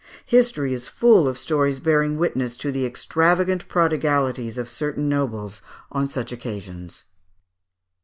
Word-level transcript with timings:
History 0.25 0.73
is 0.73 0.87
full 0.87 1.27
of 1.27 1.37
stories 1.37 1.79
bearing 1.79 2.17
witness 2.17 2.57
to 2.57 2.71
the 2.71 2.87
extravagant 2.87 3.67
prodigalities 3.67 4.57
of 4.57 4.67
certain 4.67 5.07
nobles 5.07 5.61
on 5.91 6.07
such 6.09 6.31
occasions. 6.31 7.03